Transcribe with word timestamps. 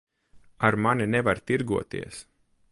Ar 0.69 0.73
mani 0.85 1.05
nevar 1.11 1.39
tirgoties. 1.51 2.17